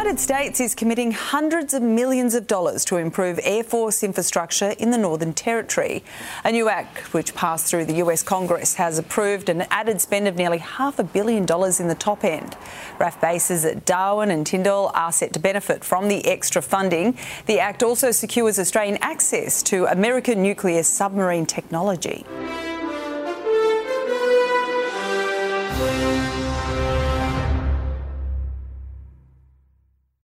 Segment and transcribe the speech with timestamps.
[0.00, 4.90] United States is committing hundreds of millions of dollars to improve Air Force infrastructure in
[4.90, 6.02] the Northern Territory.
[6.42, 10.36] A new act which passed through the US Congress has approved an added spend of
[10.36, 12.56] nearly half a billion dollars in the top end.
[12.98, 17.18] RAAF bases at Darwin and Tindal are set to benefit from the extra funding.
[17.44, 22.24] The act also secures Australian access to American nuclear submarine technology.